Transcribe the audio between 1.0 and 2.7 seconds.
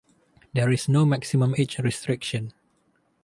maximum age restriction.